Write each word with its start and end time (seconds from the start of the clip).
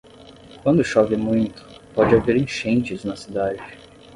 Quando 0.63 0.83
chove 0.83 1.15
muito, 1.15 1.61
pode 1.93 2.15
haver 2.15 2.35
enchentes 2.35 3.03
na 3.03 3.15
cidade. 3.15 3.61